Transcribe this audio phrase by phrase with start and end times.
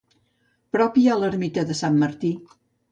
[0.77, 2.35] Prop hi ha l'Ermita de Sant Martí.